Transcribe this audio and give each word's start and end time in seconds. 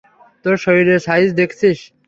তোর 0.45 0.55
শরীরের 0.57 0.99
সাইজ 1.07 1.29
দেখেছিস? 1.39 1.77